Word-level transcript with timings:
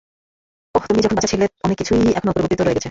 ওহ 0.75 0.83
তুমি 0.87 0.99
যখন 1.01 1.15
বাচ্চা 1.15 1.31
ছিলে, 1.33 1.45
অনেক 1.63 1.77
কিছুই 1.77 2.03
এখনো 2.17 2.29
অপরিবর্তিত 2.31 2.61
রয়ে 2.61 2.67
গেছে। 2.67 2.79